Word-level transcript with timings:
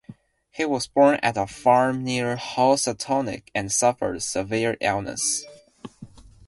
He 0.49 0.65
was 0.65 0.87
born 0.87 1.19
at 1.21 1.37
a 1.37 1.45
farm 1.45 2.03
near 2.03 2.35
Housatonic, 2.35 3.51
and 3.53 3.71
suffered 3.71 4.23
severe 4.23 4.75
illness. 4.81 5.45